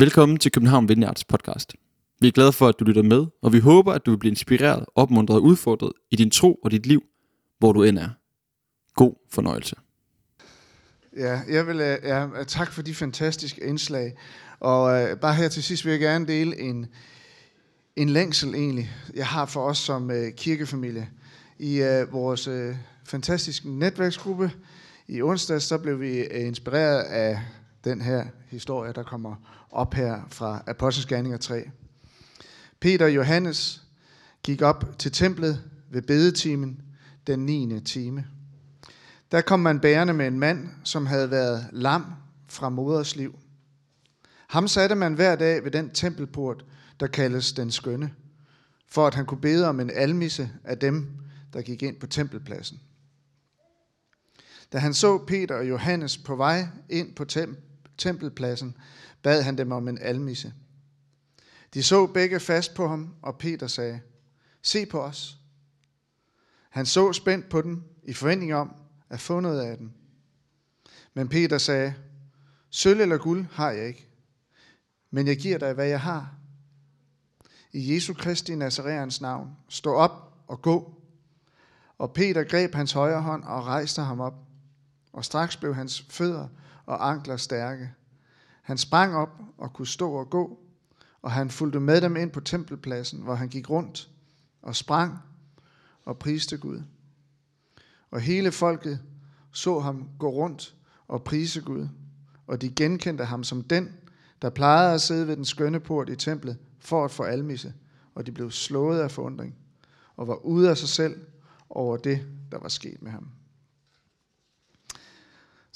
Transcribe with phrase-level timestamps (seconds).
[0.00, 1.74] Velkommen til København Vineyards podcast.
[2.20, 4.30] Vi er glade for, at du lytter med, og vi håber, at du vil blive
[4.30, 7.02] inspireret, opmuntret og udfordret i din tro og dit liv,
[7.58, 8.08] hvor du end er.
[8.94, 9.76] God fornøjelse.
[11.16, 14.16] Ja, jeg vil, øh, ja, tak for de fantastiske indslag.
[14.60, 16.86] Og øh, bare her til sidst vil jeg gerne dele en,
[17.96, 21.08] en længsel egentlig, jeg har for os som øh, kirkefamilie.
[21.58, 24.50] I øh, vores øh, fantastiske netværksgruppe
[25.08, 27.40] i onsdag, så blev vi øh, inspireret af
[27.84, 29.36] den her historie, der kommer
[29.70, 31.70] op her fra Apostles 3.
[32.80, 33.82] Peter og Johannes
[34.42, 36.80] gik op til templet ved bedetimen
[37.26, 37.80] den 9.
[37.80, 38.26] time.
[39.32, 42.04] Der kom man bærende med en mand, som havde været lam
[42.48, 43.38] fra moders liv.
[44.48, 46.64] Ham satte man hver dag ved den tempelport,
[47.00, 48.10] der kaldes den skønne,
[48.88, 51.06] for at han kunne bede om en almisse af dem,
[51.52, 52.80] der gik ind på tempelpladsen.
[54.72, 57.24] Da han så Peter og Johannes på vej ind på
[57.98, 58.76] tempelpladsen,
[59.22, 60.54] bad han dem om en almisse.
[61.74, 64.00] De så begge fast på ham, og Peter sagde,
[64.62, 65.38] se på os.
[66.70, 68.74] Han så spændt på dem i forventning om
[69.08, 69.92] at få noget af dem.
[71.14, 71.94] Men Peter sagde,
[72.70, 74.08] sølv eller guld har jeg ikke,
[75.10, 76.34] men jeg giver dig, hvad jeg har.
[77.72, 80.94] I Jesu Kristi Nazareans navn, stå op og gå.
[81.98, 84.47] Og Peter greb hans højre hånd og rejste ham op,
[85.18, 86.48] og straks blev hans fødder
[86.86, 87.90] og ankler stærke.
[88.62, 90.58] Han sprang op og kunne stå og gå,
[91.22, 94.10] og han fulgte med dem ind på tempelpladsen, hvor han gik rundt
[94.62, 95.18] og sprang
[96.04, 96.82] og priste Gud.
[98.10, 99.00] Og hele folket
[99.52, 100.74] så ham gå rundt
[101.08, 101.88] og prise Gud,
[102.46, 103.92] og de genkendte ham som den,
[104.42, 107.74] der plejede at sidde ved den skønne port i templet for at få almisse,
[108.14, 109.54] og de blev slået af forundring
[110.16, 111.20] og var ude af sig selv
[111.70, 113.28] over det, der var sket med ham.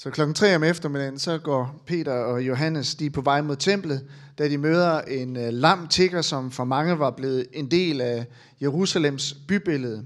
[0.03, 3.55] Så klokken 3 om eftermiddagen, så går Peter og Johannes de er på vej mod
[3.55, 8.01] templet, da de møder en uh, lam tigger, som for mange var blevet en del
[8.01, 8.25] af
[8.61, 10.05] Jerusalems bybillede.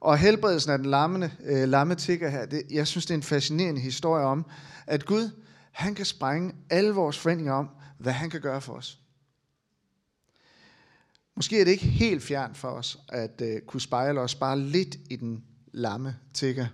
[0.00, 3.18] Og helbredelsen af den lamme, uh, øh, lamme tigger her, det, jeg synes, det er
[3.18, 4.46] en fascinerende historie om,
[4.86, 5.30] at Gud,
[5.72, 7.68] han kan sprænge alle vores forventninger om,
[7.98, 8.98] hvad han kan gøre for os.
[11.36, 14.96] Måske er det ikke helt fjern for os at uh, kunne spejle os bare lidt
[15.10, 16.66] i den lamme tigger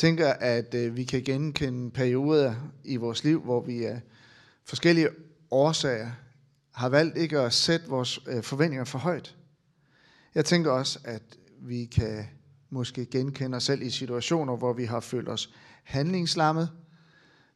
[0.00, 4.00] tænker, at øh, vi kan genkende perioder i vores liv, hvor vi af
[4.64, 5.08] forskellige
[5.50, 6.10] årsager
[6.72, 9.36] har valgt ikke at sætte vores øh, forventninger for højt.
[10.34, 11.22] Jeg tænker også, at
[11.62, 12.24] vi kan
[12.70, 16.70] måske genkende os selv i situationer, hvor vi har følt os handlingslammet.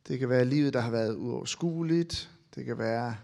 [0.08, 2.30] Det kan være livet, der har været uoverskueligt.
[2.54, 3.16] Det kan være,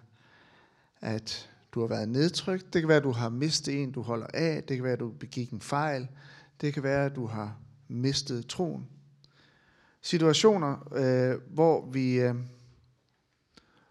[1.01, 2.73] at du har været nedtrykt.
[2.73, 4.63] Det kan være, at du har mistet en, du holder af.
[4.63, 6.09] Det kan være, at du begik en fejl.
[6.61, 7.57] Det kan være, at du har
[7.89, 8.89] mistet troen
[10.03, 12.35] situationer, øh, hvor vi øh,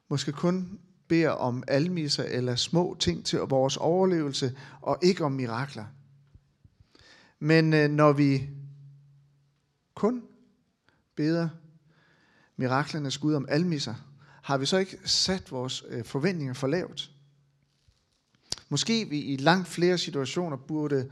[0.09, 5.85] måske kun beder om almiser eller små ting til vores overlevelse, og ikke om mirakler.
[7.39, 8.49] Men øh, når vi
[9.93, 10.23] kun
[11.15, 11.49] beder
[12.57, 13.95] miraklernes Gud om almisser,
[14.41, 17.11] har vi så ikke sat vores øh, forventninger for lavt?
[18.69, 21.11] Måske vi i langt flere situationer burde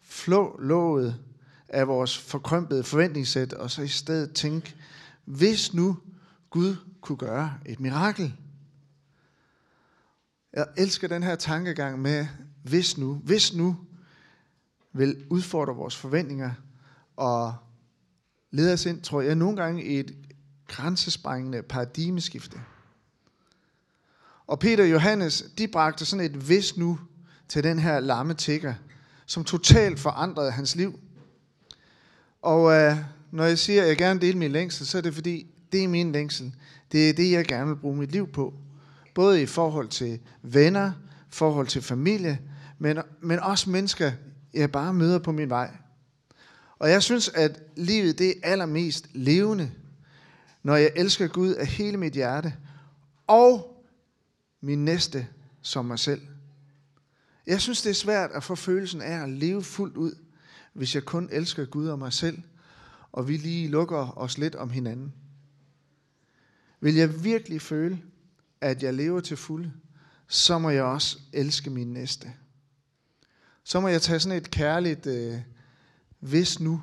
[0.00, 1.16] flå låget
[1.70, 4.74] af vores forkrømpede forventningssæt, og så i stedet tænke,
[5.24, 5.96] hvis nu
[6.50, 8.34] Gud kunne gøre et mirakel.
[10.52, 12.26] Jeg elsker den her tankegang med,
[12.62, 13.76] hvis nu, hvis nu
[14.92, 16.50] vil udfordre vores forventninger
[17.16, 17.54] og
[18.50, 20.16] lede os ind, tror jeg, nogle gange i et
[20.68, 22.60] grænsesprængende paradigmeskifte.
[24.46, 26.98] Og Peter og Johannes, de bragte sådan et hvis nu
[27.48, 28.74] til den her lamme tigger,
[29.26, 31.00] som totalt forandrede hans liv.
[32.42, 32.96] Og øh,
[33.30, 35.84] når jeg siger, at jeg gerne vil dele min længsel, så er det fordi, det
[35.84, 36.54] er min længsel.
[36.92, 38.54] Det er det, jeg gerne vil bruge mit liv på.
[39.14, 40.92] Både i forhold til venner,
[41.28, 42.38] forhold til familie,
[42.78, 44.12] men, men også mennesker,
[44.54, 45.70] jeg bare møder på min vej.
[46.78, 49.70] Og jeg synes, at livet det er allermest levende,
[50.62, 52.54] når jeg elsker Gud af hele mit hjerte,
[53.26, 53.82] og
[54.60, 55.26] min næste
[55.62, 56.20] som mig selv.
[57.46, 60.14] Jeg synes, det er svært at få følelsen af at leve fuldt ud,
[60.72, 62.42] hvis jeg kun elsker Gud og mig selv,
[63.12, 65.14] og vi lige lukker os lidt om hinanden?
[66.80, 68.02] Vil jeg virkelig føle,
[68.60, 69.72] at jeg lever til fulde,
[70.28, 72.32] så må jeg også elske min næste.
[73.64, 75.38] Så må jeg tage sådan et kærligt øh,
[76.20, 76.82] hvis nu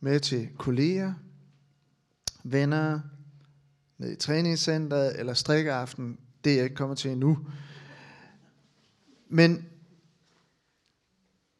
[0.00, 1.14] med til kolleger,
[2.44, 3.00] venner,
[3.98, 6.18] ned i træningscenteret eller strikkeaften.
[6.44, 7.38] Det er jeg ikke kommet til endnu.
[9.28, 9.66] Men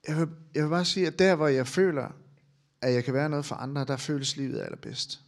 [0.09, 2.09] jeg vil, jeg vil bare sige, at der hvor jeg føler,
[2.81, 5.21] at jeg kan være noget for andre, der føles livet allerbedst.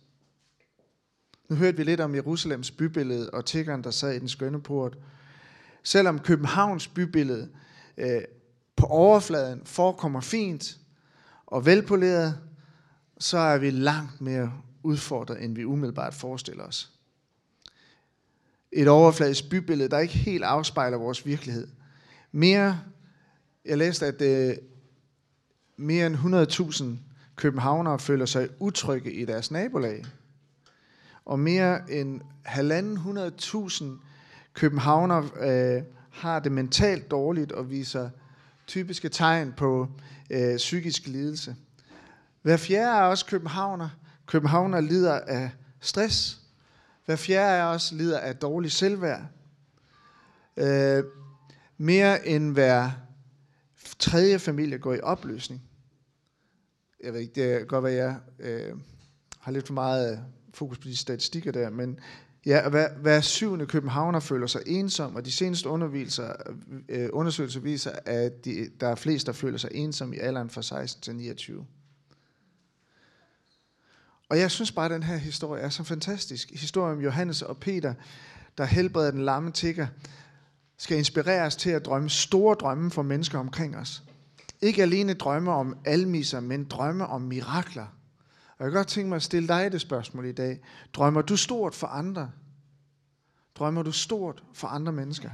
[1.48, 4.98] Nu hørte vi lidt om Jerusalems bybillede og tiggeren, der sad i den skønne port.
[5.82, 7.48] Selvom Københavns bybillede
[7.96, 8.22] øh,
[8.76, 10.78] på overfladen forekommer fint
[11.46, 12.38] og velpoleret,
[13.18, 14.52] så er vi langt mere
[14.82, 16.90] udfordret, end vi umiddelbart forestiller os.
[18.72, 21.68] Et overfladisk bybillede, der ikke helt afspejler vores virkelighed.
[22.32, 22.80] Mere,
[23.64, 24.56] jeg læste, at øh,
[25.80, 26.84] mere end 100.000
[27.36, 30.04] københavnere føler sig utrygge i deres nabolag.
[31.24, 33.84] Og mere end 1.500.000
[34.54, 38.10] københavnere øh, har det mentalt dårligt og viser
[38.66, 39.88] typiske tegn på
[40.30, 41.56] øh, psykisk lidelse.
[42.42, 43.88] Hver fjerde af os københavner,
[44.26, 45.50] københavner lider af
[45.80, 46.40] stress.
[47.06, 49.22] Hver fjerde af os lider af dårlig selvværd.
[50.56, 51.04] Øh,
[51.78, 52.90] mere end hver
[53.98, 55.62] tredje familie går i opløsning.
[57.04, 58.76] Jeg ved ikke, det kan godt være, jeg øh,
[59.40, 60.18] har lidt for meget øh,
[60.54, 62.00] fokus på de statistikker der, men
[62.46, 66.32] ja, hver, hver syvende københavner føler sig ensom, og de seneste underviser,
[66.88, 70.62] øh, undersøgelser viser, at de, der er flest, der føler sig ensom i alderen fra
[70.62, 71.66] 16 til 29.
[74.28, 76.50] Og jeg synes bare, at den her historie er så fantastisk.
[76.50, 77.94] Historien om Johannes og Peter,
[78.58, 79.86] der helbreder den lamme tigger,
[80.76, 84.02] skal inspirere os til at drømme store drømme for mennesker omkring os.
[84.62, 87.86] Ikke alene drømme om almiser, men drømme om mirakler.
[88.58, 90.60] Og jeg kan godt tænke mig at stille dig det spørgsmål i dag.
[90.92, 92.30] Drømmer du stort for andre?
[93.54, 95.30] Drømmer du stort for andre mennesker?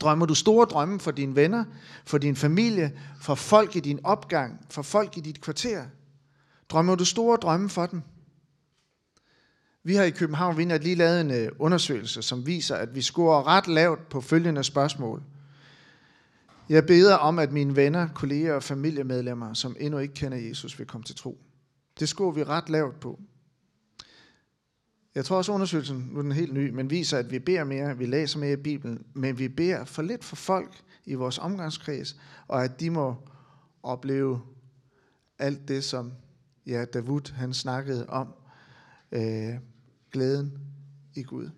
[0.00, 1.64] Drømmer du store drømme for dine venner,
[2.06, 5.84] for din familie, for folk i din opgang, for folk i dit kvarter?
[6.68, 8.02] Drømmer du store drømme for dem?
[9.82, 13.46] Vi har i København vi lige lavet en øh, undersøgelse, som viser, at vi scorer
[13.46, 15.22] ret lavt på følgende spørgsmål.
[16.70, 20.86] Jeg beder om, at mine venner, kolleger og familiemedlemmer, som endnu ikke kender Jesus, vil
[20.86, 21.38] komme til tro.
[22.00, 23.20] Det skulle vi ret lavt på.
[25.14, 27.98] Jeg tror også, undersøgelsen, nu er den helt ny, men viser, at vi beder mere,
[27.98, 32.20] vi læser mere i Bibelen, men vi beder for lidt for folk i vores omgangskreds,
[32.48, 33.16] og at de må
[33.82, 34.40] opleve
[35.38, 36.12] alt det, som
[36.66, 38.34] ja, Davud han snakkede om,
[39.12, 39.54] øh,
[40.12, 40.58] glæden
[41.14, 41.50] i Gud.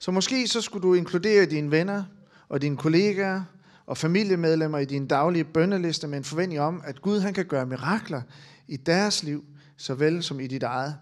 [0.00, 2.04] Så måske så skulle du inkludere dine venner
[2.48, 3.44] og dine kollegaer
[3.86, 7.66] og familiemedlemmer i din daglige bønneliste med en forventning om, at Gud han kan gøre
[7.66, 8.22] mirakler
[8.68, 9.44] i deres liv,
[9.76, 10.96] såvel som i dit eget.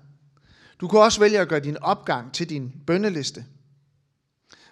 [0.80, 3.44] Du kan også vælge at gøre din opgang til din bønneliste.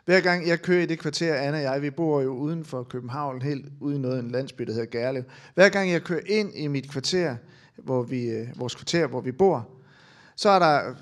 [0.05, 2.83] Hver gang jeg kører i det kvarter, Anna og jeg, vi bor jo uden for
[2.83, 5.23] København, helt ude i noget, en landsby, der hedder Gerlev.
[5.55, 7.37] Hver gang jeg kører ind i mit kvarter,
[7.77, 9.69] hvor vi, øh, vores kvarter, hvor vi bor,
[10.37, 10.95] så er der,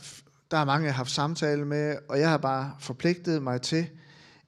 [0.50, 3.86] der er mange, jeg har haft samtale med, og jeg har bare forpligtet mig til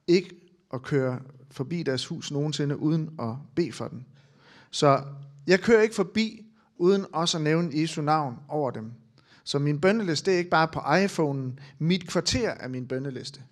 [0.07, 0.42] ikke
[0.73, 1.19] at køre
[1.51, 4.03] forbi deres hus nogensinde, uden at bede for dem.
[4.71, 5.03] Så
[5.47, 6.45] jeg kører ikke forbi,
[6.77, 8.91] uden også at nævne Jesu navn over dem.
[9.43, 11.61] Så min bønneliste det er ikke bare på iPhone'en.
[11.79, 13.43] Mit kvarter er min bønneliste.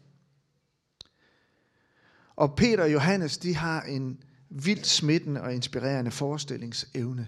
[2.35, 7.27] Og Peter og Johannes, de har en vildt smittende og inspirerende forestillingsevne.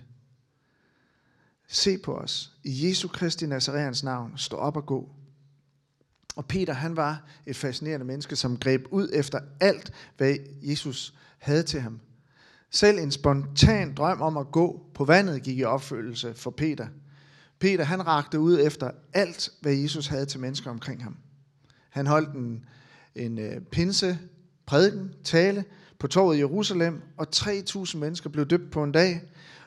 [1.67, 2.57] Se på os.
[2.63, 5.09] I Jesu Kristi Nazareans navn, stå op og gå.
[6.35, 11.63] Og Peter, han var et fascinerende menneske, som greb ud efter alt, hvad Jesus havde
[11.63, 11.99] til ham.
[12.71, 16.87] Selv en spontan drøm om at gå på vandet gik i opfølgelse for Peter.
[17.59, 21.17] Peter, han rakte ud efter alt, hvad Jesus havde til mennesker omkring ham.
[21.89, 22.65] Han holdt en,
[23.15, 24.19] en uh, pinse,
[24.65, 25.65] prædiken, tale
[25.99, 29.21] på torvet i Jerusalem, og 3.000 mennesker blev døbt på en dag,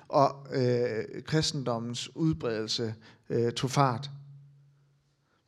[0.08, 2.94] og øh, kristendommens udbredelse
[3.30, 4.10] øh, tog fart.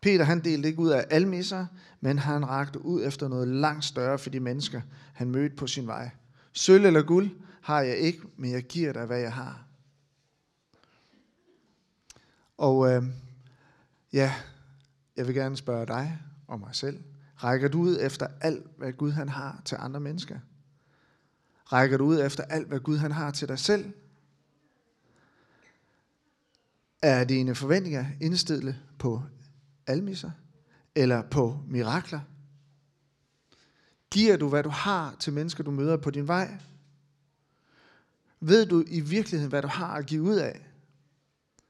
[0.09, 1.67] Peter han delte ikke ud af almisser,
[2.01, 4.81] men han rakte ud efter noget langt større for de mennesker,
[5.13, 6.11] han mødte på sin vej.
[6.53, 7.31] Sølv eller guld
[7.63, 9.67] har jeg ikke, men jeg giver dig, hvad jeg har.
[12.59, 13.03] Og øh,
[14.13, 14.35] ja,
[15.17, 17.05] jeg vil gerne spørge dig og mig selv.
[17.37, 20.39] Rækker du ud efter alt, hvad Gud han har til andre mennesker?
[21.65, 23.93] Rækker du ud efter alt, hvad Gud han har til dig selv?
[27.03, 29.23] Er dine forventninger indstillet på
[29.89, 30.31] almisser
[30.95, 32.21] eller på mirakler?
[34.11, 36.59] Giver du, hvad du har til mennesker, du møder på din vej?
[38.41, 40.67] Ved du i virkeligheden, hvad du har at give ud af?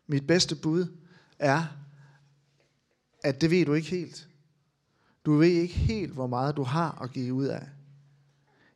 [0.06, 0.86] Mit bedste bud
[1.38, 1.64] er,
[3.24, 4.28] at det ved du ikke helt.
[5.24, 7.68] Du ved ikke helt, hvor meget du har at give ud af.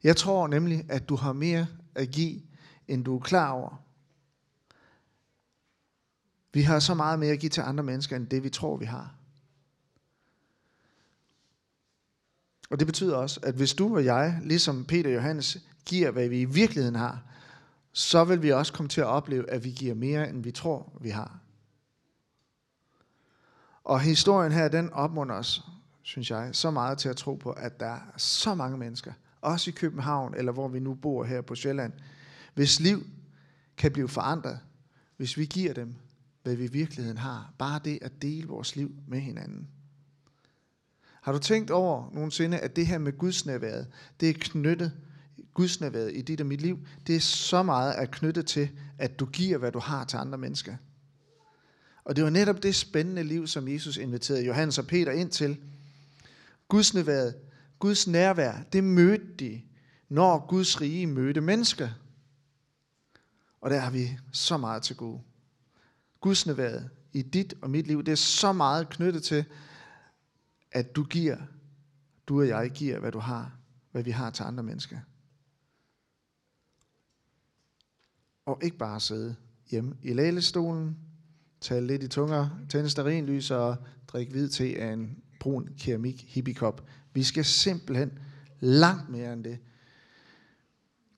[0.03, 2.43] Jeg tror nemlig, at du har mere at give,
[2.89, 3.83] end du er klar over.
[6.53, 8.85] Vi har så meget mere at give til andre mennesker, end det vi tror, vi
[8.85, 9.15] har.
[12.73, 16.29] Og det betyder også, at hvis du og jeg, ligesom Peter og Johannes, giver, hvad
[16.29, 17.23] vi i virkeligheden har,
[17.93, 20.93] så vil vi også komme til at opleve, at vi giver mere, end vi tror,
[21.01, 21.39] vi har.
[23.85, 25.63] Og historien her, den opmunder os,
[26.03, 29.71] synes jeg, så meget til at tro på, at der er så mange mennesker, også
[29.71, 31.93] i København, eller hvor vi nu bor her på Sjælland,
[32.55, 33.07] hvis liv
[33.77, 34.59] kan blive forandret,
[35.17, 35.95] hvis vi giver dem,
[36.43, 37.53] hvad vi i virkeligheden har.
[37.59, 39.69] Bare det at dele vores liv med hinanden.
[41.23, 43.87] Har du tænkt over nogensinde, at det her med Guds nærværet,
[44.21, 44.93] det er knyttet,
[45.55, 49.27] gudsnærværet i dit og mit liv, det er så meget at knytte til, at du
[49.27, 50.77] giver, hvad du har til andre mennesker.
[52.05, 55.57] Og det var netop det spændende liv, som Jesus inviterede Johannes og Peter ind til.
[56.69, 57.31] Guds nærvær,
[57.79, 59.63] Guds nærvær, det mødte de,
[60.09, 61.89] når Guds rige mødte mennesker.
[63.61, 65.21] Og der har vi så meget til gode.
[66.21, 66.81] Guds nærvær
[67.13, 69.45] i dit og mit liv, det er så meget knyttet til,
[70.73, 71.37] at du giver,
[72.27, 73.57] du og jeg giver, hvad du har,
[73.93, 74.99] hvad vi har til andre mennesker.
[78.47, 79.37] Og ikke bare sidde
[79.71, 80.97] hjemme i lælestolen,
[81.61, 83.77] tale lidt i tunger, tænde sterinlys og
[84.09, 86.89] drikke hvid te af en brun keramik hippiekop.
[87.15, 88.19] Vi skal simpelthen
[88.61, 89.59] langt mere end det.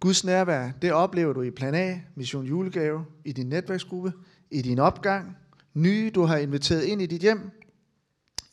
[0.01, 4.13] Guds nærvær, det oplever du i Plan A, Mission Julegave, i din netværksgruppe,
[4.51, 5.37] i din opgang,
[5.75, 7.51] nye du har inviteret ind i dit hjem,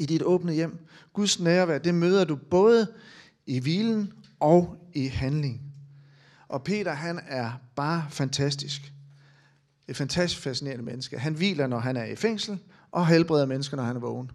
[0.01, 0.87] i dit åbne hjem.
[1.13, 2.87] Guds nærvær, det møder du både
[3.45, 5.61] i hvilen og i handling.
[6.47, 8.93] Og Peter, han er bare fantastisk.
[9.87, 11.19] Et fantastisk fascinerende menneske.
[11.19, 12.59] Han hviler, når han er i fængsel,
[12.91, 14.31] og helbreder mennesker, når han er vågen.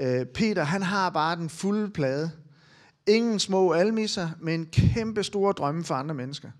[0.00, 2.30] Øh, Peter, han har bare den fulde plade.
[3.06, 6.50] Ingen små almisser, men kæmpe store drømme for andre mennesker.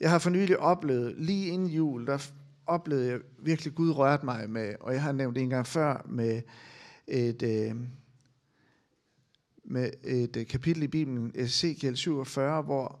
[0.00, 2.30] Jeg har for nylig oplevet, lige inden jul, der
[2.68, 6.06] oplevede jeg virkelig, Gud rørte mig med, og jeg har nævnt det en gang før,
[6.08, 6.42] med
[7.06, 7.76] et, øh,
[9.64, 13.00] med et øh, kapitel i Bibelen, Ezekiel 47, hvor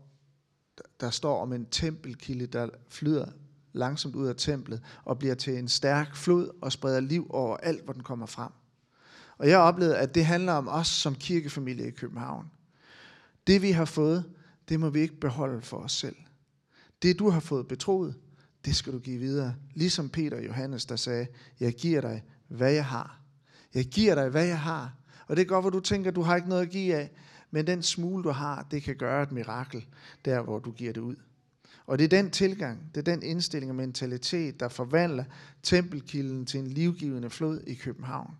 [1.00, 3.26] der står om en tempelkilde, der flyder
[3.72, 7.84] langsomt ud af templet og bliver til en stærk flod og spreder liv over alt,
[7.84, 8.52] hvor den kommer frem.
[9.38, 12.50] Og jeg oplevede, at det handler om os som kirkefamilie i København.
[13.46, 14.24] Det vi har fået,
[14.68, 16.16] det må vi ikke beholde for os selv.
[17.02, 18.14] Det du har fået betroet,
[18.68, 19.54] det skal du give videre.
[19.74, 21.26] Ligesom Peter og Johannes, der sagde,
[21.60, 23.20] jeg giver dig, hvad jeg har.
[23.74, 24.94] Jeg giver dig, hvad jeg har.
[25.26, 27.10] Og det er godt, hvor du tænker, du har ikke noget at give af,
[27.50, 29.86] men den smule, du har, det kan gøre et mirakel,
[30.24, 31.16] der hvor du giver det ud.
[31.86, 35.24] Og det er den tilgang, det er den indstilling og mentalitet, der forvandler
[35.62, 38.34] tempelkilden til en livgivende flod i København.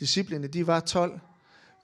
[0.00, 1.20] Disciplene, de var 12.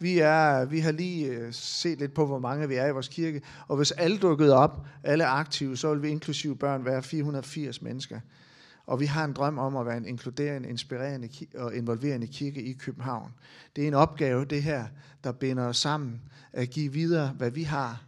[0.01, 3.09] Vi, er, vi har lige øh, set lidt på, hvor mange vi er i vores
[3.09, 3.43] kirke.
[3.69, 8.21] Og hvis alle dukkede op, alle aktive, så vil vi inklusive børn være 480 mennesker.
[8.87, 12.73] Og vi har en drøm om at være en inkluderende, inspirerende og involverende kirke i
[12.73, 13.35] København.
[13.77, 14.87] Det er en opgave, det her,
[15.25, 16.23] der binder os sammen,
[16.53, 18.05] at give videre, hvad vi har.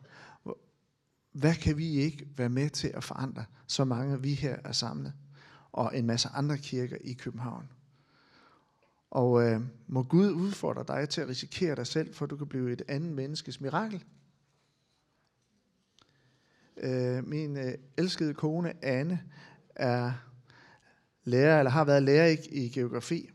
[1.33, 5.13] Hvad kan vi ikke være med til at forandre, så mange vi her er samlet,
[5.73, 7.69] og en masse andre kirker i København.
[9.11, 12.73] Og øh, må Gud udfordre dig til at risikere dig selv, for du kan blive
[12.73, 14.05] et andet menneskes mirakel.
[16.77, 19.23] Øh, min øh, elskede kone Anne
[19.77, 20.13] er
[21.25, 23.31] lærer, eller har været lærer i, i geografi.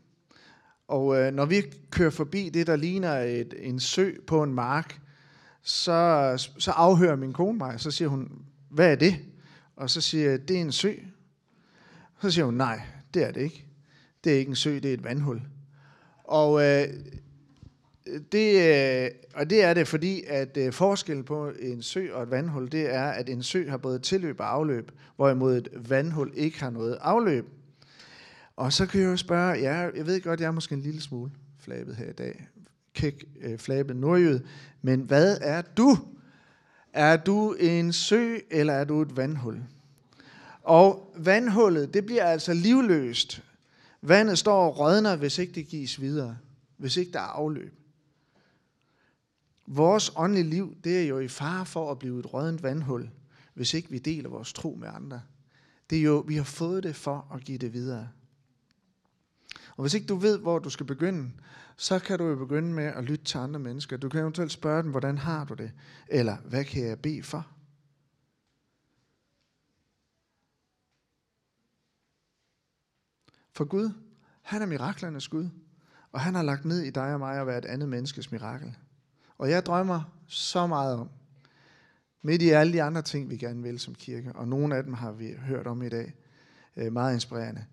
[0.88, 5.00] Og øh, når vi kører forbi det, der ligner et, en sø på en mark,
[5.62, 9.16] så, så afhører min kone mig, så siger hun, hvad er det?
[9.76, 10.92] Og så siger jeg, det er en sø.
[12.22, 12.80] Så siger hun, nej,
[13.14, 13.66] det er det ikke.
[14.24, 15.42] Det er ikke en sø, det er et vandhul.
[16.24, 16.88] Og øh,
[18.32, 18.74] det,
[19.04, 22.72] øh, og det er det, fordi at øh, forskellen på en sø og et vandhul,
[22.72, 26.70] det er, at en sø har både tilløb og afløb, hvorimod et vandhul ikke har
[26.70, 27.46] noget afløb.
[28.56, 31.00] Og så kan jeg jo spørge, ja, jeg ved godt, jeg er måske en lille
[31.00, 32.46] smule flabet her i dag,
[32.94, 34.40] kæk øh, flabet nordjyd,
[34.82, 35.98] men hvad er du?
[36.92, 39.60] Er du en sø, eller er du et vandhul?
[40.62, 43.42] Og vandhullet, det bliver altså livløst.
[44.02, 46.38] Vandet står og rådner, hvis ikke det gives videre.
[46.76, 47.74] Hvis ikke der er afløb.
[49.66, 53.10] Vores åndelige liv, det er jo i fare for at blive et rådent vandhul,
[53.54, 55.20] hvis ikke vi deler vores tro med andre.
[55.90, 58.08] Det er jo, vi har fået det for at give det videre.
[59.76, 61.30] Og hvis ikke du ved, hvor du skal begynde,
[61.76, 63.96] så kan du jo begynde med at lytte til andre mennesker.
[63.96, 65.72] Du kan eventuelt spørge dem, hvordan har du det?
[66.08, 67.46] Eller, hvad kan jeg bede for?
[73.62, 73.90] For Gud,
[74.42, 75.48] han er miraklernes Gud.
[76.12, 78.76] Og han har lagt ned i dig og mig at være et andet menneskes mirakel.
[79.38, 81.08] Og jeg drømmer så meget om,
[82.22, 84.92] midt i alle de andre ting, vi gerne vil som kirke, og nogle af dem
[84.92, 86.14] har vi hørt om i dag,
[86.76, 87.64] øh, meget inspirerende,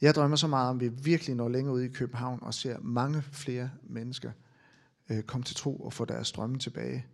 [0.00, 2.76] jeg drømmer så meget om, at vi virkelig når længere ud i København og ser
[2.80, 4.30] mange flere mennesker
[5.10, 7.06] øh, komme til tro og få deres drømme tilbage.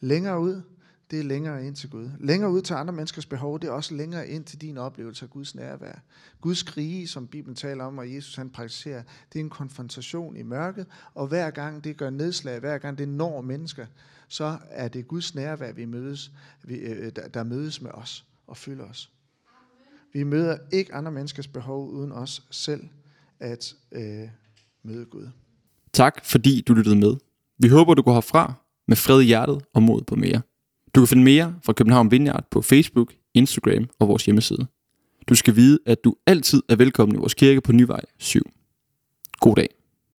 [0.00, 0.62] Længere ud
[1.10, 2.10] det er længere ind til Gud.
[2.20, 5.30] Længere ud til andre menneskers behov, det er også længere ind til din oplevelse af
[5.30, 6.02] Guds nærvær.
[6.40, 10.42] Guds rige, som Bibelen taler om, og Jesus han praktiserer, det er en konfrontation i
[10.42, 13.86] mørket, og hver gang det gør nedslag, hver gang det når mennesker,
[14.28, 16.32] så er det Guds nærvær, vi mødes,
[16.64, 19.12] vi, øh, der, der mødes med os og fylder os.
[20.12, 22.88] Vi møder ikke andre menneskers behov uden os selv
[23.40, 24.28] at øh,
[24.82, 25.28] møde Gud.
[25.92, 27.16] Tak fordi du lyttede med.
[27.58, 28.54] Vi håber, du går herfra
[28.88, 30.42] med fred i hjertet og mod på mere.
[30.96, 34.66] Du kan finde mere fra København Vineyard på Facebook, Instagram og vores hjemmeside.
[35.28, 38.42] Du skal vide, at du altid er velkommen i vores kirke på Nyvej 7.
[39.40, 39.75] God dag.